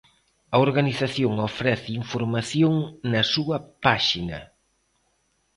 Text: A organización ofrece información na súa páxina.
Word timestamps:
A 0.53 0.57
organización 0.67 1.31
ofrece 1.49 1.89
información 2.03 2.73
na 3.11 3.21
súa 3.33 3.57
páxina. 3.85 4.39